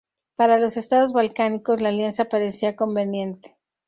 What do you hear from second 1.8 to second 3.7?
alianza parecía conveniente.